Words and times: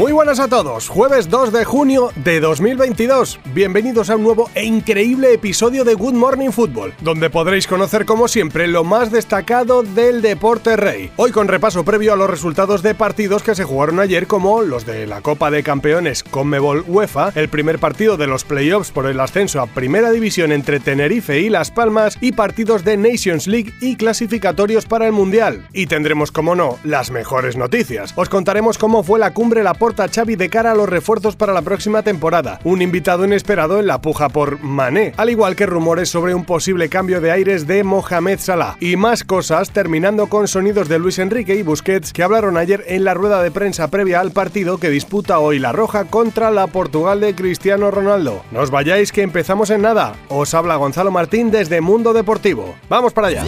Muy 0.00 0.12
buenas 0.12 0.40
a 0.40 0.48
todos, 0.48 0.88
jueves 0.88 1.28
2 1.28 1.52
de 1.52 1.66
junio 1.66 2.10
de 2.16 2.40
2022. 2.40 3.38
Bienvenidos 3.52 4.08
a 4.08 4.16
un 4.16 4.22
nuevo 4.22 4.48
e 4.54 4.64
increíble 4.64 5.34
episodio 5.34 5.84
de 5.84 5.92
Good 5.92 6.14
Morning 6.14 6.52
Football, 6.52 6.94
donde 7.02 7.28
podréis 7.28 7.66
conocer 7.66 8.06
como 8.06 8.26
siempre 8.26 8.66
lo 8.66 8.82
más 8.82 9.12
destacado 9.12 9.82
del 9.82 10.22
deporte 10.22 10.74
rey. 10.78 11.10
Hoy 11.16 11.32
con 11.32 11.48
repaso 11.48 11.84
previo 11.84 12.14
a 12.14 12.16
los 12.16 12.30
resultados 12.30 12.82
de 12.82 12.94
partidos 12.94 13.42
que 13.42 13.54
se 13.54 13.64
jugaron 13.64 14.00
ayer 14.00 14.26
como 14.26 14.62
los 14.62 14.86
de 14.86 15.06
la 15.06 15.20
Copa 15.20 15.50
de 15.50 15.62
Campeones 15.62 16.22
Conmebol 16.22 16.82
UEFA, 16.88 17.32
el 17.34 17.50
primer 17.50 17.78
partido 17.78 18.16
de 18.16 18.26
los 18.26 18.44
playoffs 18.44 18.92
por 18.92 19.04
el 19.04 19.20
ascenso 19.20 19.60
a 19.60 19.66
Primera 19.66 20.10
División 20.12 20.50
entre 20.50 20.80
Tenerife 20.80 21.40
y 21.40 21.50
Las 21.50 21.70
Palmas 21.70 22.16
y 22.22 22.32
partidos 22.32 22.84
de 22.84 22.96
Nations 22.96 23.46
League 23.46 23.74
y 23.82 23.96
clasificatorios 23.96 24.86
para 24.86 25.04
el 25.04 25.12
Mundial. 25.12 25.68
Y 25.74 25.88
tendremos 25.88 26.32
como 26.32 26.54
no 26.54 26.78
las 26.84 27.10
mejores 27.10 27.58
noticias. 27.58 28.14
Os 28.16 28.30
contaremos 28.30 28.78
cómo 28.78 29.02
fue 29.02 29.18
la 29.18 29.34
cumbre 29.34 29.62
La 29.62 29.74
a 29.98 30.08
Xavi 30.08 30.36
de 30.36 30.48
cara 30.48 30.72
a 30.72 30.74
los 30.74 30.88
refuerzos 30.88 31.34
para 31.34 31.52
la 31.52 31.62
próxima 31.62 32.02
temporada, 32.02 32.60
un 32.62 32.82
invitado 32.82 33.24
inesperado 33.24 33.80
en 33.80 33.86
la 33.86 34.00
puja 34.00 34.28
por 34.28 34.62
Mané, 34.62 35.12
al 35.16 35.30
igual 35.30 35.56
que 35.56 35.66
rumores 35.66 36.08
sobre 36.08 36.34
un 36.34 36.44
posible 36.44 36.88
cambio 36.88 37.20
de 37.20 37.32
aires 37.32 37.66
de 37.66 37.82
Mohamed 37.82 38.38
Salah. 38.38 38.76
Y 38.78 38.96
más 38.96 39.24
cosas, 39.24 39.70
terminando 39.70 40.28
con 40.28 40.46
sonidos 40.46 40.88
de 40.88 40.98
Luis 40.98 41.18
Enrique 41.18 41.56
y 41.56 41.62
Busquets 41.62 42.12
que 42.12 42.22
hablaron 42.22 42.56
ayer 42.56 42.84
en 42.86 43.04
la 43.04 43.14
rueda 43.14 43.42
de 43.42 43.50
prensa 43.50 43.88
previa 43.88 44.20
al 44.20 44.30
partido 44.30 44.78
que 44.78 44.90
disputa 44.90 45.38
hoy 45.38 45.58
la 45.58 45.72
Roja 45.72 46.04
contra 46.04 46.50
la 46.50 46.68
Portugal 46.68 47.20
de 47.20 47.34
Cristiano 47.34 47.90
Ronaldo. 47.90 48.42
No 48.52 48.60
os 48.60 48.70
vayáis 48.70 49.10
que 49.10 49.22
empezamos 49.22 49.70
en 49.70 49.82
nada. 49.82 50.14
Os 50.28 50.54
habla 50.54 50.76
Gonzalo 50.76 51.10
Martín 51.10 51.50
desde 51.50 51.80
Mundo 51.80 52.12
Deportivo. 52.12 52.76
Vamos 52.88 53.12
para 53.12 53.28
allá. 53.28 53.44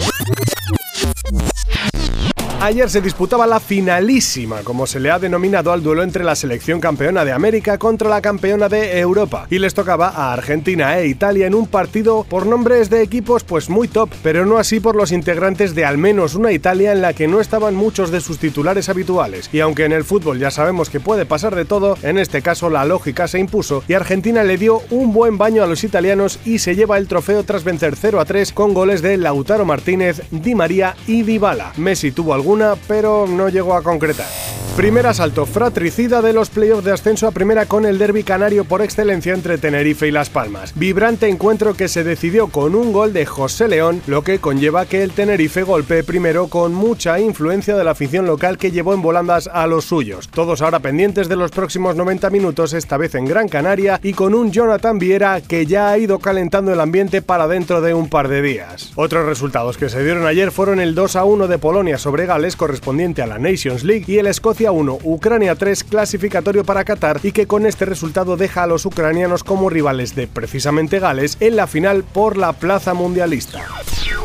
Ayer 2.63 2.89
se 2.89 3.01
disputaba 3.01 3.45
la 3.45 3.59
finalísima, 3.59 4.61
como 4.63 4.87
se 4.87 5.01
le 5.01 5.11
ha 5.11 5.19
denominado 5.19 5.73
al 5.73 5.83
duelo 5.83 6.01
entre 6.01 6.23
la 6.23 6.33
selección 6.33 6.79
campeona 6.79 7.25
de 7.25 7.33
América 7.33 7.77
contra 7.77 8.09
la 8.09 8.21
campeona 8.21 8.69
de 8.69 8.99
Europa, 8.99 9.47
y 9.49 9.59
les 9.59 9.73
tocaba 9.73 10.07
a 10.07 10.31
Argentina 10.31 10.97
e 10.97 11.07
Italia 11.07 11.45
en 11.45 11.55
un 11.55 11.67
partido 11.67 12.23
por 12.23 12.45
nombres 12.45 12.89
de 12.89 13.01
equipos 13.01 13.43
pues 13.43 13.69
muy 13.69 13.89
top, 13.89 14.09
pero 14.23 14.45
no 14.45 14.59
así 14.59 14.79
por 14.79 14.95
los 14.95 15.11
integrantes 15.11 15.75
de 15.75 15.83
al 15.83 15.97
menos 15.97 16.35
una 16.35 16.53
Italia 16.53 16.93
en 16.93 17.01
la 17.01 17.11
que 17.11 17.27
no 17.27 17.41
estaban 17.41 17.75
muchos 17.75 18.11
de 18.11 18.21
sus 18.21 18.39
titulares 18.39 18.87
habituales. 18.87 19.49
Y 19.51 19.59
aunque 19.59 19.83
en 19.83 19.91
el 19.91 20.05
fútbol 20.05 20.39
ya 20.39 20.49
sabemos 20.49 20.89
que 20.89 21.01
puede 21.01 21.25
pasar 21.25 21.55
de 21.55 21.65
todo, 21.65 21.97
en 22.01 22.17
este 22.17 22.41
caso 22.41 22.69
la 22.69 22.85
lógica 22.85 23.27
se 23.27 23.39
impuso 23.39 23.83
y 23.89 23.93
Argentina 23.93 24.41
le 24.41 24.57
dio 24.57 24.83
un 24.89 25.11
buen 25.11 25.37
baño 25.37 25.63
a 25.63 25.67
los 25.67 25.83
italianos 25.83 26.39
y 26.45 26.59
se 26.59 26.77
lleva 26.77 26.97
el 26.97 27.09
trofeo 27.09 27.43
tras 27.43 27.65
vencer 27.65 27.97
0 27.97 28.21
a 28.21 28.25
3 28.25 28.53
con 28.53 28.73
goles 28.73 29.01
de 29.01 29.17
Lautaro 29.17 29.65
Martínez, 29.65 30.21
Di 30.31 30.55
María 30.55 30.95
y 31.07 31.23
Dybala. 31.23 31.73
Messi 31.75 32.13
tuvo 32.13 32.33
algún 32.33 32.52
pero 32.87 33.25
no 33.27 33.49
llegó 33.49 33.75
a 33.75 33.81
concretar. 33.81 34.27
Primer 34.75 35.05
asalto 35.05 35.45
fratricida 35.45 36.23
de 36.23 36.33
los 36.33 36.49
playoffs 36.49 36.83
de 36.83 36.91
ascenso 36.91 37.27
a 37.27 37.31
primera 37.31 37.67
con 37.67 37.85
el 37.85 37.99
derby 37.99 38.23
canario 38.23 38.65
por 38.65 38.81
excelencia 38.81 39.35
entre 39.35 39.59
Tenerife 39.59 40.07
y 40.07 40.11
Las 40.11 40.31
Palmas. 40.31 40.73
Vibrante 40.75 41.27
encuentro 41.27 41.75
que 41.75 41.87
se 41.87 42.03
decidió 42.03 42.47
con 42.47 42.73
un 42.73 42.91
gol 42.91 43.13
de 43.13 43.27
José 43.27 43.67
León, 43.67 44.01
lo 44.07 44.23
que 44.23 44.39
conlleva 44.39 44.87
que 44.87 45.03
el 45.03 45.11
Tenerife 45.11 45.61
golpee 45.61 46.03
primero 46.03 46.47
con 46.47 46.73
mucha 46.73 47.19
influencia 47.19 47.75
de 47.75 47.83
la 47.83 47.91
afición 47.91 48.25
local 48.25 48.57
que 48.57 48.71
llevó 48.71 48.95
en 48.95 49.03
volandas 49.03 49.47
a 49.53 49.67
los 49.67 49.85
suyos. 49.85 50.27
Todos 50.29 50.63
ahora 50.63 50.79
pendientes 50.79 51.29
de 51.29 51.35
los 51.35 51.51
próximos 51.51 51.95
90 51.95 52.31
minutos, 52.31 52.73
esta 52.73 52.97
vez 52.97 53.13
en 53.13 53.25
Gran 53.25 53.49
Canaria, 53.49 53.99
y 54.01 54.13
con 54.13 54.33
un 54.33 54.51
Jonathan 54.51 54.97
Viera 54.97 55.39
que 55.41 55.67
ya 55.67 55.91
ha 55.91 55.99
ido 55.99 56.17
calentando 56.17 56.73
el 56.73 56.79
ambiente 56.79 57.21
para 57.21 57.47
dentro 57.47 57.79
de 57.81 57.93
un 57.93 58.09
par 58.09 58.27
de 58.27 58.41
días. 58.41 58.91
Otros 58.95 59.27
resultados 59.27 59.77
que 59.77 59.89
se 59.89 60.03
dieron 60.03 60.25
ayer 60.25 60.49
fueron 60.49 60.79
el 60.79 60.95
2 60.95 61.15
a 61.15 61.25
1 61.25 61.47
de 61.47 61.59
Polonia 61.59 61.99
sobre 61.99 62.25
Gales 62.25 62.55
correspondiente 62.55 63.21
a 63.21 63.27
la 63.27 63.37
Nations 63.37 63.83
League 63.83 64.05
y 64.07 64.17
el 64.17 64.25
Escocia 64.25 64.62
1, 64.71 64.99
Ucrania 65.03 65.55
3 65.55 65.83
clasificatorio 65.83 66.63
para 66.63 66.83
Qatar 66.83 67.19
y 67.23 67.31
que 67.31 67.47
con 67.47 67.65
este 67.65 67.85
resultado 67.85 68.37
deja 68.37 68.63
a 68.63 68.67
los 68.67 68.85
ucranianos 68.85 69.43
como 69.43 69.69
rivales 69.69 70.15
de 70.15 70.27
precisamente 70.27 70.99
Gales 70.99 71.37
en 71.39 71.55
la 71.55 71.67
final 71.67 72.03
por 72.03 72.37
la 72.37 72.53
plaza 72.53 72.93
mundialista. 72.93 73.61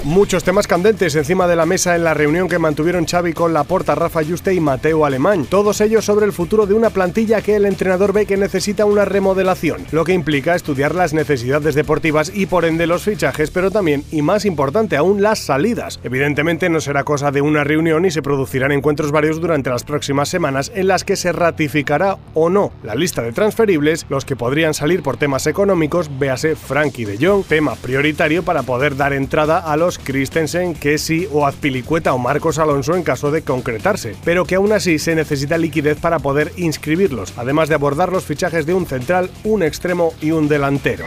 Muchos 0.04 0.44
temas 0.44 0.68
candentes 0.68 1.16
encima 1.16 1.48
de 1.48 1.56
la 1.56 1.66
mesa 1.66 1.96
en 1.96 2.04
la 2.04 2.14
reunión 2.14 2.48
que 2.48 2.60
mantuvieron 2.60 3.04
Xavi 3.04 3.32
con 3.32 3.52
Laporta, 3.52 3.96
Rafa 3.96 4.22
Juste 4.24 4.54
y 4.54 4.60
Mateo 4.60 5.04
Alemán, 5.04 5.44
todos 5.44 5.80
ellos 5.80 6.04
sobre 6.04 6.24
el 6.24 6.32
futuro 6.32 6.66
de 6.66 6.74
una 6.74 6.90
plantilla 6.90 7.42
que 7.42 7.56
el 7.56 7.66
entrenador 7.66 8.12
ve 8.12 8.24
que 8.24 8.36
necesita 8.36 8.84
una 8.84 9.04
remodelación, 9.04 9.84
lo 9.90 10.04
que 10.04 10.12
implica 10.14 10.54
estudiar 10.54 10.94
las 10.94 11.14
necesidades 11.14 11.74
deportivas 11.74 12.30
y 12.32 12.46
por 12.46 12.64
ende 12.64 12.86
los 12.86 13.02
fichajes, 13.02 13.50
pero 13.50 13.72
también, 13.72 14.04
y 14.12 14.22
más 14.22 14.44
importante 14.44 14.96
aún, 14.96 15.20
las 15.20 15.40
salidas. 15.40 15.98
Evidentemente 16.04 16.70
no 16.70 16.80
será 16.80 17.02
cosa 17.02 17.32
de 17.32 17.42
una 17.42 17.64
reunión 17.64 18.04
y 18.04 18.12
se 18.12 18.22
producirán 18.22 18.70
encuentros 18.70 19.10
varios 19.10 19.40
durante 19.40 19.68
las 19.68 19.82
próximas 19.82 20.28
semanas 20.28 20.70
en 20.76 20.86
las 20.86 21.02
que 21.02 21.16
se 21.16 21.32
ratificará 21.32 22.18
o 22.34 22.48
no 22.48 22.72
la 22.84 22.94
lista 22.94 23.20
de 23.20 23.32
transferibles, 23.32 24.06
los 24.08 24.24
que 24.24 24.36
podrían 24.36 24.74
salir 24.74 25.02
por 25.02 25.16
temas 25.16 25.48
económicos, 25.48 26.08
véase 26.18 26.54
Frankie 26.54 27.04
de 27.04 27.18
Jong, 27.26 27.44
tema 27.44 27.74
prioritario 27.74 28.44
para 28.44 28.62
poder 28.62 28.96
dar 28.96 29.12
entrada 29.12 29.58
a 29.58 29.76
los 29.76 29.87
Christensen, 29.96 30.74
Kessi 30.74 31.26
o 31.32 31.46
Azpilicueta 31.46 32.12
o 32.12 32.18
Marcos 32.18 32.58
Alonso 32.58 32.94
en 32.94 33.02
caso 33.02 33.30
de 33.30 33.40
concretarse, 33.40 34.14
pero 34.24 34.44
que 34.44 34.56
aún 34.56 34.72
así 34.72 34.98
se 34.98 35.14
necesita 35.14 35.56
liquidez 35.56 35.98
para 35.98 36.18
poder 36.18 36.52
inscribirlos, 36.56 37.32
además 37.38 37.70
de 37.70 37.76
abordar 37.76 38.12
los 38.12 38.24
fichajes 38.24 38.66
de 38.66 38.74
un 38.74 38.86
central, 38.86 39.30
un 39.44 39.62
extremo 39.62 40.12
y 40.20 40.32
un 40.32 40.48
delantero. 40.48 41.06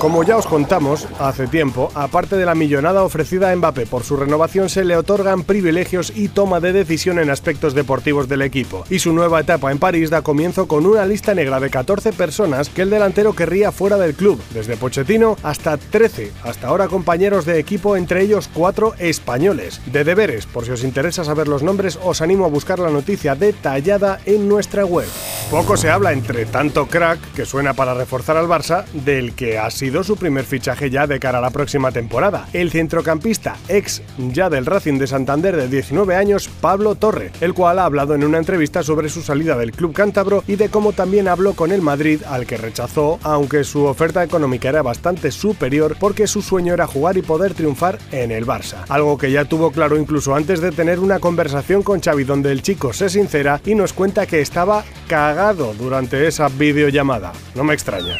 Como 0.00 0.24
ya 0.24 0.38
os 0.38 0.46
contamos 0.46 1.06
hace 1.18 1.46
tiempo, 1.46 1.90
aparte 1.94 2.36
de 2.36 2.46
la 2.46 2.54
millonada 2.54 3.02
ofrecida 3.02 3.50
a 3.50 3.54
Mbappé 3.56 3.84
por 3.84 4.02
su 4.02 4.16
renovación, 4.16 4.70
se 4.70 4.82
le 4.82 4.96
otorgan 4.96 5.42
privilegios 5.42 6.10
y 6.16 6.28
toma 6.28 6.58
de 6.58 6.72
decisión 6.72 7.18
en 7.18 7.28
aspectos 7.28 7.74
deportivos 7.74 8.26
del 8.26 8.40
equipo. 8.40 8.86
Y 8.88 9.00
su 9.00 9.12
nueva 9.12 9.40
etapa 9.40 9.70
en 9.70 9.78
París 9.78 10.08
da 10.08 10.22
comienzo 10.22 10.66
con 10.66 10.86
una 10.86 11.04
lista 11.04 11.34
negra 11.34 11.60
de 11.60 11.68
14 11.68 12.14
personas 12.14 12.70
que 12.70 12.80
el 12.80 12.88
delantero 12.88 13.34
querría 13.34 13.72
fuera 13.72 13.98
del 13.98 14.14
club, 14.14 14.40
desde 14.54 14.78
Pochettino 14.78 15.36
hasta 15.42 15.76
13, 15.76 16.32
hasta 16.44 16.68
ahora 16.68 16.88
compañeros 16.88 17.44
de 17.44 17.58
equipo, 17.58 17.94
entre 17.94 18.22
ellos 18.22 18.48
cuatro 18.54 18.94
españoles. 18.98 19.82
De 19.92 20.02
deberes, 20.02 20.46
por 20.46 20.64
si 20.64 20.70
os 20.70 20.82
interesa 20.82 21.24
saber 21.24 21.46
los 21.46 21.62
nombres, 21.62 21.98
os 22.02 22.22
animo 22.22 22.46
a 22.46 22.48
buscar 22.48 22.78
la 22.78 22.88
noticia 22.88 23.34
detallada 23.34 24.18
en 24.24 24.48
nuestra 24.48 24.86
web. 24.86 25.08
Poco 25.50 25.76
se 25.76 25.90
habla 25.90 26.12
entre 26.12 26.46
tanto 26.46 26.86
crack, 26.86 27.18
que 27.34 27.44
suena 27.44 27.74
para 27.74 27.92
reforzar 27.92 28.36
al 28.36 28.46
Barça, 28.46 28.84
del 28.92 29.34
que 29.34 29.58
ha 29.58 29.68
sido 29.72 30.04
su 30.04 30.16
primer 30.16 30.44
fichaje 30.44 30.90
ya 30.90 31.08
de 31.08 31.18
cara 31.18 31.38
a 31.38 31.40
la 31.40 31.50
próxima 31.50 31.90
temporada. 31.90 32.46
El 32.52 32.70
centrocampista 32.70 33.56
ex 33.66 34.00
ya 34.32 34.48
del 34.48 34.64
Racing 34.64 34.98
de 34.98 35.08
Santander 35.08 35.56
de 35.56 35.66
19 35.66 36.14
años, 36.14 36.48
Pablo 36.60 36.94
Torre, 36.94 37.32
el 37.40 37.52
cual 37.52 37.80
ha 37.80 37.84
hablado 37.84 38.14
en 38.14 38.22
una 38.22 38.38
entrevista 38.38 38.84
sobre 38.84 39.08
su 39.08 39.22
salida 39.22 39.56
del 39.56 39.72
club 39.72 39.92
cántabro 39.92 40.44
y 40.46 40.54
de 40.54 40.68
cómo 40.68 40.92
también 40.92 41.26
habló 41.26 41.54
con 41.54 41.72
el 41.72 41.82
Madrid, 41.82 42.22
al 42.28 42.46
que 42.46 42.56
rechazó, 42.56 43.18
aunque 43.24 43.64
su 43.64 43.86
oferta 43.86 44.22
económica 44.22 44.68
era 44.68 44.82
bastante 44.82 45.32
superior 45.32 45.96
porque 45.98 46.28
su 46.28 46.42
sueño 46.42 46.74
era 46.74 46.86
jugar 46.86 47.16
y 47.16 47.22
poder 47.22 47.54
triunfar 47.54 47.98
en 48.12 48.30
el 48.30 48.46
Barça. 48.46 48.84
Algo 48.88 49.18
que 49.18 49.32
ya 49.32 49.44
tuvo 49.46 49.72
claro 49.72 49.98
incluso 49.98 50.32
antes 50.36 50.60
de 50.60 50.70
tener 50.70 51.00
una 51.00 51.18
conversación 51.18 51.82
con 51.82 52.00
Xavi 52.00 52.22
donde 52.22 52.52
el 52.52 52.62
chico 52.62 52.92
se 52.92 53.08
sincera 53.08 53.60
y 53.66 53.74
nos 53.74 53.92
cuenta 53.92 54.26
que 54.26 54.40
estaba 54.40 54.84
cagado 55.08 55.39
durante 55.48 56.26
esa 56.26 56.48
videollamada. 56.48 57.32
No 57.54 57.64
me 57.64 57.72
extraña. 57.72 58.18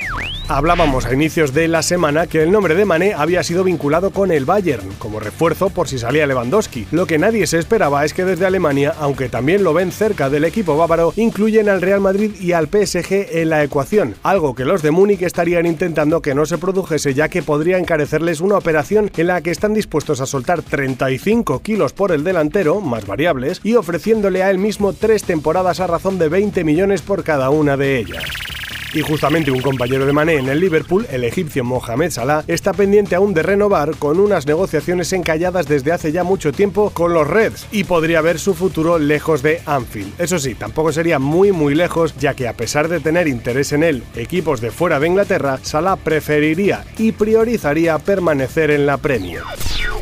Hablábamos 0.50 1.06
a 1.06 1.15
inicios 1.15 1.55
de 1.55 1.69
la 1.69 1.81
semana 1.81 2.27
que 2.27 2.43
el 2.43 2.50
nombre 2.50 2.75
de 2.75 2.84
Mané 2.84 3.15
había 3.15 3.44
sido 3.44 3.62
vinculado 3.62 4.11
con 4.11 4.33
el 4.33 4.47
Bayern, 4.47 4.88
como 4.99 5.21
refuerzo 5.21 5.71
por 5.71 5.87
si 5.87 5.97
salía 5.97 6.27
Lewandowski. 6.27 6.88
Lo 6.91 7.06
que 7.06 7.19
nadie 7.19 7.47
se 7.47 7.61
esperaba 7.61 8.05
es 8.05 8.15
que 8.15 8.25
desde 8.25 8.47
Alemania, 8.47 8.93
aunque 8.99 9.28
también 9.28 9.62
lo 9.62 9.75
ven 9.75 9.93
cerca 9.93 10.28
del 10.28 10.43
equipo 10.43 10.77
bávaro, 10.77 11.13
incluyen 11.15 11.69
al 11.69 11.80
Real 11.80 12.01
Madrid 12.01 12.33
y 12.41 12.51
al 12.51 12.66
PSG 12.66 13.39
en 13.39 13.48
la 13.48 13.63
ecuación, 13.63 14.16
algo 14.24 14.57
que 14.57 14.65
los 14.65 14.83
de 14.83 14.91
Múnich 14.91 15.22
estarían 15.22 15.66
intentando 15.66 16.21
que 16.21 16.34
no 16.34 16.45
se 16.45 16.59
produjese 16.59 17.15
ya 17.15 17.28
que 17.28 17.45
podría 17.45 17.78
encarecerles 17.78 18.41
una 18.41 18.57
operación 18.57 19.09
en 19.16 19.28
la 19.28 19.42
que 19.42 19.53
están 19.53 19.72
dispuestos 19.72 20.21
a 20.21 20.27
soltar 20.27 20.63
35 20.63 21.60
kilos 21.60 21.92
por 21.92 22.10
el 22.10 22.24
delantero, 22.24 22.80
más 22.80 23.07
variables, 23.07 23.60
y 23.63 23.77
ofreciéndole 23.77 24.42
a 24.42 24.51
él 24.51 24.59
mismo 24.59 24.95
tres 24.95 25.22
temporadas 25.22 25.78
a 25.78 25.86
razón 25.86 26.19
de 26.19 26.28
20 26.28 26.65
millones 26.65 27.03
por 27.03 27.22
cada 27.22 27.51
una 27.51 27.77
de 27.77 27.98
ellas. 27.98 28.49
Y 28.92 29.03
justamente 29.03 29.53
un 29.53 29.60
compañero 29.60 30.04
de 30.04 30.13
Mané 30.13 30.34
en 30.37 30.48
el 30.48 30.59
Liverpool, 30.59 31.07
el 31.10 31.22
egipcio 31.22 31.63
Mohamed 31.63 32.10
Salah, 32.10 32.45
está 32.48 32.72
pendiente 32.72 33.15
aún 33.15 33.34
de 33.34 33.42
renovar 33.42 33.97
con 33.97 34.19
unas 34.19 34.47
negociaciones 34.47 35.13
encalladas 35.13 35.66
desde 35.66 35.92
hace 35.92 36.10
ya 36.10 36.25
mucho 36.25 36.53
tiempo 36.53 36.91
con 36.91 37.15
los 37.15 37.27
Reds 37.27 37.69
y 37.71 37.84
podría 37.84 38.21
ver 38.21 38.41
su 38.41 38.54
futuro 38.54 38.98
lejos 38.98 39.42
de 39.42 39.60
Anfield. 39.65 40.13
Eso 40.19 40.39
sí, 40.41 40.54
tampoco 40.54 40.92
sería 40.92 41.21
muy 41.21 41.53
muy 41.53 41.75
lejos, 41.75 42.16
ya 42.19 42.34
que 42.34 42.48
a 42.48 42.54
pesar 42.54 42.89
de 42.89 42.98
tener 43.01 43.28
interés 43.28 43.72
en 43.72 43.84
él 43.84 44.03
equipos 44.16 44.60
de 44.60 44.72
fuera 44.72 44.98
de 44.98 45.07
Inglaterra, 45.07 45.59
Salah 45.63 45.97
preferiría 45.97 46.84
y 46.98 47.13
priorizaría 47.13 47.98
permanecer 47.98 48.72
en 48.72 48.86
la 48.86 48.97
Premier. 48.97 49.43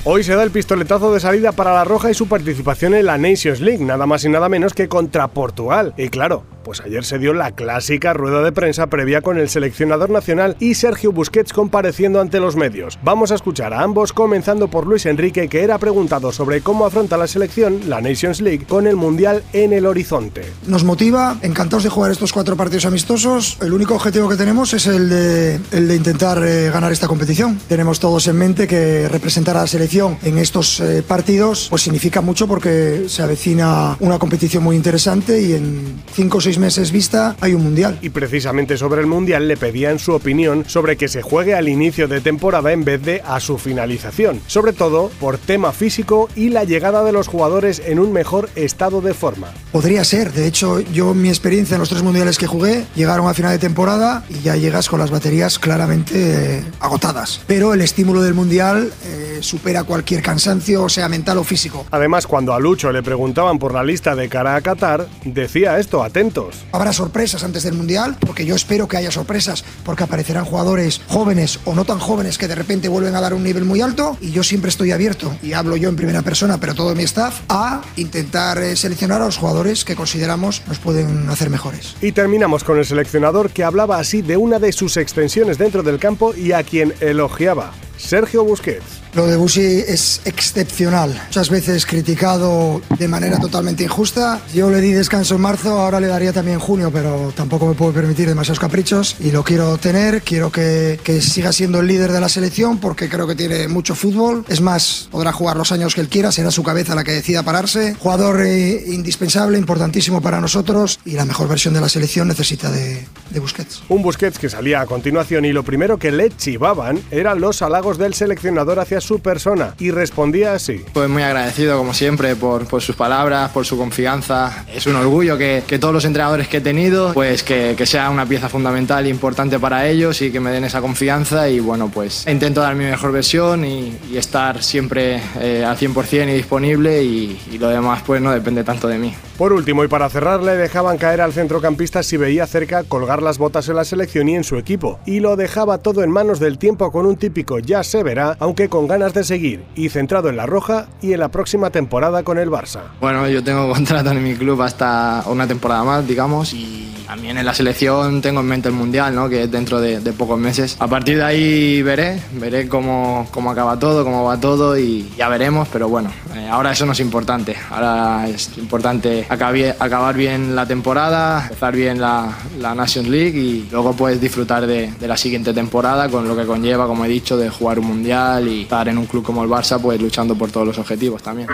Hoy 0.04 0.24
se 0.24 0.34
da 0.34 0.42
el 0.42 0.50
pistoletazo 0.50 1.12
de 1.12 1.20
salida 1.20 1.52
para 1.52 1.74
la 1.74 1.84
Roja 1.84 2.10
y 2.10 2.14
su 2.14 2.28
participación 2.28 2.94
en 2.94 3.04
la 3.04 3.18
Nations 3.18 3.60
League, 3.60 3.84
nada 3.84 4.06
más 4.06 4.24
y 4.24 4.30
nada 4.30 4.48
menos 4.48 4.72
que 4.72 4.88
contra 4.88 5.28
Portugal. 5.28 5.92
Y 5.98 6.08
claro, 6.08 6.44
pues 6.68 6.82
ayer 6.82 7.02
se 7.02 7.18
dio 7.18 7.32
la 7.32 7.52
clásica 7.52 8.12
rueda 8.12 8.42
de 8.42 8.52
prensa 8.52 8.88
previa 8.88 9.22
con 9.22 9.38
el 9.38 9.48
seleccionador 9.48 10.10
nacional 10.10 10.54
y 10.60 10.74
Sergio 10.74 11.12
Busquets 11.12 11.54
compareciendo 11.54 12.20
ante 12.20 12.40
los 12.40 12.56
medios. 12.56 12.98
Vamos 13.02 13.32
a 13.32 13.36
escuchar 13.36 13.72
a 13.72 13.82
ambos, 13.82 14.12
comenzando 14.12 14.68
por 14.68 14.86
Luis 14.86 15.06
Enrique, 15.06 15.48
que 15.48 15.62
era 15.62 15.78
preguntado 15.78 16.30
sobre 16.30 16.60
cómo 16.60 16.84
afronta 16.84 17.16
la 17.16 17.26
selección, 17.26 17.88
la 17.88 18.02
Nations 18.02 18.42
League, 18.42 18.66
con 18.66 18.86
el 18.86 18.96
Mundial 18.96 19.44
en 19.54 19.72
el 19.72 19.86
horizonte. 19.86 20.42
Nos 20.66 20.84
motiva, 20.84 21.38
encantados 21.40 21.84
de 21.84 21.88
jugar 21.88 22.10
estos 22.10 22.34
cuatro 22.34 22.54
partidos 22.54 22.84
amistosos. 22.84 23.56
El 23.62 23.72
único 23.72 23.94
objetivo 23.94 24.28
que 24.28 24.36
tenemos 24.36 24.74
es 24.74 24.86
el 24.88 25.08
de, 25.08 25.94
intentar 25.96 26.44
eh, 26.44 26.68
ganar 26.70 26.92
esta 26.92 27.08
competición. 27.08 27.58
Tenemos 27.66 27.98
todos 27.98 28.28
en 28.28 28.36
mente 28.36 28.66
que 28.66 29.08
representar 29.08 29.56
a 29.56 29.60
la 29.60 29.66
selección 29.66 30.18
en 30.22 30.36
estos 30.36 30.80
eh, 30.80 31.02
partidos 31.02 31.68
pues 31.70 31.80
significa 31.80 32.20
mucho 32.20 32.46
porque 32.46 33.04
se 33.08 33.22
avecina 33.22 33.96
una 34.00 34.18
competición 34.18 34.62
muy 34.62 34.76
interesante 34.76 35.40
y 35.40 35.54
en 35.54 36.02
cinco 36.12 36.36
o 36.36 36.40
seis 36.42 36.57
meses 36.58 36.92
vista 36.92 37.36
hay 37.40 37.54
un 37.54 37.62
mundial. 37.62 37.98
Y 38.02 38.10
precisamente 38.10 38.76
sobre 38.76 39.00
el 39.00 39.06
mundial 39.06 39.48
le 39.48 39.56
pedían 39.56 39.98
su 39.98 40.12
opinión 40.12 40.64
sobre 40.66 40.96
que 40.96 41.08
se 41.08 41.22
juegue 41.22 41.54
al 41.54 41.68
inicio 41.68 42.08
de 42.08 42.20
temporada 42.20 42.72
en 42.72 42.84
vez 42.84 43.02
de 43.02 43.22
a 43.26 43.40
su 43.40 43.58
finalización, 43.58 44.40
sobre 44.46 44.72
todo 44.72 45.10
por 45.20 45.38
tema 45.38 45.72
físico 45.72 46.28
y 46.34 46.50
la 46.50 46.64
llegada 46.64 47.04
de 47.04 47.12
los 47.12 47.28
jugadores 47.28 47.82
en 47.84 47.98
un 47.98 48.12
mejor 48.12 48.50
estado 48.54 49.00
de 49.00 49.14
forma. 49.14 49.48
Podría 49.72 50.04
ser, 50.04 50.32
de 50.32 50.46
hecho 50.46 50.80
yo 50.80 51.14
mi 51.14 51.28
experiencia 51.28 51.74
en 51.74 51.80
los 51.80 51.88
tres 51.88 52.02
mundiales 52.02 52.38
que 52.38 52.46
jugué 52.46 52.84
llegaron 52.94 53.26
a 53.26 53.34
final 53.34 53.52
de 53.52 53.58
temporada 53.58 54.24
y 54.28 54.40
ya 54.40 54.56
llegas 54.56 54.88
con 54.88 54.98
las 54.98 55.10
baterías 55.10 55.58
claramente 55.58 56.58
eh, 56.58 56.64
agotadas, 56.80 57.40
pero 57.46 57.74
el 57.74 57.80
estímulo 57.80 58.22
del 58.22 58.34
mundial 58.34 58.92
eh, 59.04 59.27
supera 59.42 59.84
cualquier 59.84 60.22
cansancio, 60.22 60.88
sea 60.88 61.08
mental 61.08 61.38
o 61.38 61.44
físico. 61.44 61.86
Además, 61.90 62.26
cuando 62.26 62.54
a 62.54 62.60
Lucho 62.60 62.92
le 62.92 63.02
preguntaban 63.02 63.58
por 63.58 63.72
la 63.72 63.84
lista 63.84 64.14
de 64.14 64.28
cara 64.28 64.56
a 64.56 64.60
Qatar, 64.60 65.06
decía 65.24 65.78
esto, 65.78 66.02
atentos. 66.02 66.56
Habrá 66.72 66.92
sorpresas 66.92 67.44
antes 67.44 67.62
del 67.62 67.74
Mundial, 67.74 68.16
porque 68.20 68.46
yo 68.46 68.54
espero 68.54 68.88
que 68.88 68.96
haya 68.96 69.10
sorpresas, 69.10 69.64
porque 69.84 70.04
aparecerán 70.04 70.44
jugadores 70.44 71.00
jóvenes 71.08 71.60
o 71.64 71.74
no 71.74 71.84
tan 71.84 71.98
jóvenes 71.98 72.38
que 72.38 72.48
de 72.48 72.54
repente 72.54 72.88
vuelven 72.88 73.14
a 73.14 73.20
dar 73.20 73.34
un 73.34 73.42
nivel 73.42 73.64
muy 73.64 73.80
alto 73.80 74.16
y 74.20 74.30
yo 74.30 74.42
siempre 74.42 74.68
estoy 74.68 74.92
abierto, 74.92 75.36
y 75.42 75.52
hablo 75.52 75.76
yo 75.76 75.88
en 75.88 75.96
primera 75.96 76.22
persona, 76.22 76.58
pero 76.58 76.74
todo 76.74 76.94
mi 76.94 77.04
staff, 77.04 77.40
a 77.48 77.82
intentar 77.96 78.58
eh, 78.58 78.76
seleccionar 78.76 79.22
a 79.22 79.26
los 79.26 79.36
jugadores 79.36 79.84
que 79.84 79.96
consideramos 79.96 80.62
nos 80.66 80.78
pueden 80.78 81.28
hacer 81.28 81.50
mejores. 81.50 81.96
Y 82.00 82.12
terminamos 82.12 82.64
con 82.64 82.78
el 82.78 82.86
seleccionador 82.86 83.50
que 83.50 83.64
hablaba 83.64 83.98
así 83.98 84.22
de 84.22 84.36
una 84.36 84.58
de 84.58 84.72
sus 84.72 84.96
extensiones 84.96 85.58
dentro 85.58 85.82
del 85.82 85.98
campo 85.98 86.34
y 86.34 86.52
a 86.52 86.62
quien 86.62 86.94
elogiaba, 87.00 87.72
Sergio 87.96 88.44
Busquets. 88.44 89.07
Lo 89.14 89.26
de 89.26 89.36
Busi 89.36 89.60
es 89.60 90.20
excepcional. 90.24 91.20
Muchas 91.26 91.50
veces 91.50 91.86
criticado 91.86 92.80
de 92.98 93.08
manera 93.08 93.38
totalmente 93.38 93.84
injusta. 93.84 94.40
Yo 94.54 94.70
le 94.70 94.80
di 94.80 94.92
descanso 94.92 95.36
en 95.36 95.40
marzo, 95.40 95.78
ahora 95.80 96.00
le 96.00 96.06
daría 96.06 96.32
también 96.32 96.58
junio, 96.58 96.90
pero 96.92 97.32
tampoco 97.34 97.66
me 97.66 97.74
puedo 97.74 97.92
permitir 97.92 98.28
demasiados 98.28 98.60
caprichos 98.60 99.16
y 99.20 99.30
lo 99.30 99.42
quiero 99.42 99.78
tener. 99.78 100.22
Quiero 100.22 100.52
que, 100.52 101.00
que 101.02 101.20
siga 101.20 101.52
siendo 101.52 101.80
el 101.80 101.86
líder 101.86 102.12
de 102.12 102.20
la 102.20 102.28
selección 102.28 102.78
porque 102.78 103.08
creo 103.08 103.26
que 103.26 103.34
tiene 103.34 103.66
mucho 103.68 103.94
fútbol. 103.94 104.44
Es 104.48 104.60
más, 104.60 105.08
podrá 105.10 105.32
jugar 105.32 105.56
los 105.56 105.72
años 105.72 105.94
que 105.94 106.00
él 106.00 106.08
quiera, 106.08 106.30
será 106.30 106.50
su 106.50 106.62
cabeza 106.62 106.94
la 106.94 107.04
que 107.04 107.12
decida 107.12 107.42
pararse. 107.42 107.94
Jugador 107.94 108.42
eh, 108.42 108.84
indispensable, 108.88 109.58
importantísimo 109.58 110.20
para 110.20 110.40
nosotros 110.40 111.00
y 111.04 111.12
la 111.12 111.24
mejor 111.24 111.48
versión 111.48 111.74
de 111.74 111.80
la 111.80 111.88
selección 111.88 112.28
necesita 112.28 112.70
de, 112.70 113.06
de 113.30 113.40
Busquets. 113.40 113.82
Un 113.88 114.02
Busquets 114.02 114.38
que 114.38 114.48
salía 114.48 114.80
a 114.80 114.86
continuación 114.86 115.44
y 115.44 115.52
lo 115.52 115.62
primero 115.62 115.98
que 115.98 116.12
le 116.12 116.30
chivaban 116.36 117.00
eran 117.10 117.40
los 117.40 117.62
halagos 117.62 117.98
del 117.98 118.14
seleccionador 118.14 118.80
hacia 118.80 118.97
su 119.00 119.20
persona 119.20 119.74
y 119.78 119.90
respondía 119.90 120.54
así. 120.54 120.84
Pues 120.92 121.08
muy 121.08 121.22
agradecido 121.22 121.78
como 121.78 121.94
siempre 121.94 122.36
por, 122.36 122.66
por 122.66 122.82
sus 122.82 122.96
palabras, 122.96 123.50
por 123.50 123.66
su 123.66 123.76
confianza. 123.76 124.64
Es 124.72 124.86
un 124.86 124.96
orgullo 124.96 125.36
que, 125.38 125.62
que 125.66 125.78
todos 125.78 125.94
los 125.94 126.04
entrenadores 126.04 126.48
que 126.48 126.58
he 126.58 126.60
tenido, 126.60 127.12
pues 127.14 127.42
que, 127.42 127.74
que, 127.76 127.86
sea 127.86 128.10
una 128.10 128.26
pieza 128.26 128.48
fundamental 128.48 129.06
e 129.06 129.08
importante 129.08 129.58
para 129.58 129.86
ellos 129.86 130.20
y 130.22 130.30
que 130.30 130.40
me 130.40 130.50
den 130.50 130.64
esa 130.64 130.80
confianza 130.80 131.48
y 131.48 131.60
bueno, 131.60 131.90
pues 131.92 132.26
intento 132.26 132.60
dar 132.60 132.74
mi 132.74 132.84
mejor 132.84 133.12
versión 133.12 133.64
y, 133.64 133.96
y 134.10 134.16
estar 134.16 134.62
siempre 134.62 135.22
eh, 135.40 135.64
al 135.64 135.76
100% 135.76 136.28
y 136.28 136.34
disponible 136.34 137.02
y, 137.02 137.40
y 137.52 137.58
lo 137.58 137.68
demás 137.68 138.02
pues 138.06 138.20
no 138.20 138.32
depende 138.32 138.64
tanto 138.64 138.88
de 138.88 138.98
mí. 138.98 139.14
Por 139.38 139.52
último, 139.52 139.84
y 139.84 139.88
para 139.88 140.10
cerrar, 140.10 140.42
le 140.42 140.56
dejaban 140.56 140.98
caer 140.98 141.20
al 141.20 141.32
centrocampista 141.32 142.02
si 142.02 142.16
veía 142.16 142.46
cerca 142.46 142.82
colgar 142.82 143.22
las 143.22 143.38
botas 143.38 143.68
en 143.68 143.76
la 143.76 143.84
selección 143.84 144.28
y 144.28 144.34
en 144.34 144.42
su 144.42 144.56
equipo, 144.56 144.98
y 145.06 145.20
lo 145.20 145.36
dejaba 145.36 145.78
todo 145.78 146.02
en 146.02 146.10
manos 146.10 146.40
del 146.40 146.58
tiempo 146.58 146.90
con 146.90 147.06
un 147.06 147.16
típico 147.16 147.58
ya 147.58 147.82
se 147.82 148.02
verá, 148.02 148.36
aunque 148.40 148.68
con 148.68 148.87
ganas 148.88 149.14
de 149.14 149.22
seguir, 149.22 149.62
y 149.76 149.90
centrado 149.90 150.28
en 150.28 150.36
la 150.36 150.46
roja 150.46 150.88
y 151.00 151.12
en 151.12 151.20
la 151.20 151.28
próxima 151.28 151.70
temporada 151.70 152.22
con 152.22 152.38
el 152.38 152.50
Barça. 152.50 152.80
Bueno, 153.00 153.28
yo 153.28 153.44
tengo 153.44 153.72
contrato 153.72 154.10
en 154.10 154.22
mi 154.22 154.34
club 154.34 154.60
hasta 154.62 155.22
una 155.26 155.46
temporada 155.46 155.84
más, 155.84 156.08
digamos, 156.08 156.52
y 156.54 156.88
también 157.08 157.38
en 157.38 157.46
la 157.46 157.54
selección 157.54 158.20
tengo 158.20 158.40
en 158.40 158.46
mente 158.46 158.68
el 158.68 158.74
Mundial, 158.74 159.14
¿no? 159.14 159.30
que 159.30 159.44
es 159.44 159.50
dentro 159.50 159.80
de, 159.80 160.00
de 160.00 160.12
pocos 160.12 160.38
meses. 160.38 160.76
A 160.78 160.86
partir 160.86 161.16
de 161.16 161.24
ahí 161.24 161.80
veré, 161.80 162.20
veré 162.32 162.68
cómo, 162.68 163.26
cómo 163.30 163.50
acaba 163.50 163.78
todo, 163.78 164.04
cómo 164.04 164.24
va 164.24 164.38
todo 164.38 164.78
y 164.78 165.10
ya 165.16 165.30
veremos, 165.30 165.68
pero 165.72 165.88
bueno, 165.88 166.10
eh, 166.36 166.46
ahora 166.50 166.72
eso 166.72 166.84
no 166.84 166.92
es 166.92 167.00
importante. 167.00 167.56
Ahora 167.70 168.28
es 168.28 168.58
importante 168.58 169.26
acabar, 169.26 169.74
acabar 169.78 170.16
bien 170.16 170.54
la 170.54 170.66
temporada, 170.66 171.44
empezar 171.44 171.74
bien 171.74 171.98
la, 171.98 172.30
la 172.60 172.74
Nations 172.74 173.08
League 173.08 173.38
y 173.38 173.68
luego 173.72 173.94
pues 173.94 174.20
disfrutar 174.20 174.66
de, 174.66 174.92
de, 174.92 175.08
la 175.08 175.16
siguiente 175.16 175.54
temporada 175.54 176.10
con 176.10 176.28
lo 176.28 176.36
que 176.36 176.44
conlleva, 176.44 176.86
como 176.86 177.06
he 177.06 177.08
dicho, 177.08 177.38
de 177.38 177.48
jugar 177.48 177.78
un 177.78 177.86
Mundial 177.86 178.48
y 178.48 178.66
estar 178.78 178.88
en 178.88 178.98
un 178.98 179.06
club 179.06 179.24
como 179.24 179.42
el 179.42 179.50
Barça 179.50 179.80
pues 179.80 180.00
luchando 180.00 180.36
por 180.36 180.52
todos 180.52 180.66
los 180.66 180.78
objetivos 180.78 181.20
también. 181.20 181.48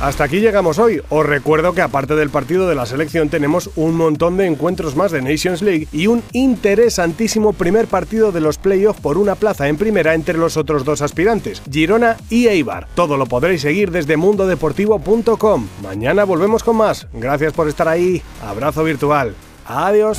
Hasta 0.00 0.24
aquí 0.24 0.40
llegamos 0.40 0.78
hoy. 0.78 1.02
Os 1.10 1.26
recuerdo 1.26 1.74
que 1.74 1.82
aparte 1.82 2.16
del 2.16 2.30
partido 2.30 2.66
de 2.66 2.74
la 2.74 2.86
selección 2.86 3.28
tenemos 3.28 3.70
un 3.76 3.94
montón 3.96 4.38
de 4.38 4.46
encuentros 4.46 4.96
más 4.96 5.12
de 5.12 5.20
Nations 5.20 5.60
League 5.60 5.88
y 5.92 6.06
un 6.06 6.22
interesantísimo 6.32 7.52
primer 7.52 7.86
partido 7.86 8.32
de 8.32 8.40
los 8.40 8.56
playoffs 8.56 9.00
por 9.00 9.18
una 9.18 9.34
plaza 9.34 9.68
en 9.68 9.76
primera 9.76 10.14
entre 10.14 10.38
los 10.38 10.56
otros 10.56 10.84
dos 10.86 11.02
aspirantes, 11.02 11.62
Girona 11.70 12.16
y 12.30 12.46
Eibar. 12.48 12.88
Todo 12.94 13.18
lo 13.18 13.26
podréis 13.26 13.60
seguir 13.60 13.90
desde 13.90 14.16
mundodeportivo.com. 14.16 15.68
Mañana 15.82 16.24
volvemos 16.24 16.64
con 16.64 16.76
más. 16.76 17.06
Gracias 17.12 17.52
por 17.52 17.68
estar 17.68 17.86
ahí. 17.86 18.22
Abrazo 18.42 18.82
virtual. 18.82 19.34
Adiós. 19.66 20.18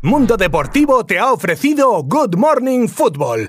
Mundo 0.00 0.36
Deportivo 0.36 1.04
te 1.04 1.18
ha 1.18 1.32
ofrecido 1.32 2.02
Good 2.04 2.36
Morning 2.36 2.88
Football 2.88 3.46